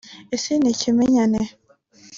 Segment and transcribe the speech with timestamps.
[0.35, 1.41] …Ese ni ikimenyane